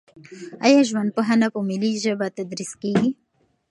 [0.65, 3.09] آیا ژوندپوهنه په ملي ژبه تدریس کیږي؟